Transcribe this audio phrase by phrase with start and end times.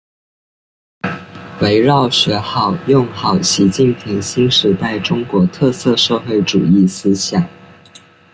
[1.61, 7.47] 围绕学好、用好习近平新时代中国特色社会主义思想